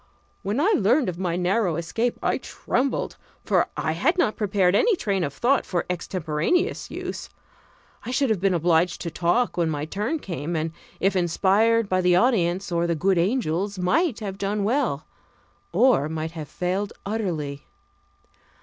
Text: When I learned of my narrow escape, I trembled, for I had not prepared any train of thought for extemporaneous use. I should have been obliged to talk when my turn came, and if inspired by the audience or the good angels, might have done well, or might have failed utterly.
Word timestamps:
When 0.41 0.59
I 0.59 0.73
learned 0.75 1.09
of 1.09 1.19
my 1.19 1.35
narrow 1.35 1.75
escape, 1.75 2.17
I 2.23 2.39
trembled, 2.39 3.17
for 3.45 3.67
I 3.77 3.91
had 3.91 4.17
not 4.17 4.35
prepared 4.35 4.73
any 4.75 4.95
train 4.95 5.23
of 5.23 5.31
thought 5.31 5.63
for 5.63 5.85
extemporaneous 5.91 6.89
use. 6.89 7.29
I 8.03 8.09
should 8.09 8.31
have 8.31 8.39
been 8.39 8.55
obliged 8.55 8.99
to 9.01 9.11
talk 9.11 9.57
when 9.57 9.69
my 9.69 9.85
turn 9.85 10.17
came, 10.17 10.55
and 10.55 10.71
if 10.99 11.15
inspired 11.15 11.87
by 11.87 12.01
the 12.01 12.15
audience 12.15 12.71
or 12.71 12.87
the 12.87 12.95
good 12.95 13.19
angels, 13.19 13.77
might 13.77 14.21
have 14.21 14.39
done 14.39 14.63
well, 14.63 15.05
or 15.71 16.09
might 16.09 16.31
have 16.31 16.49
failed 16.49 16.93
utterly. 17.05 17.67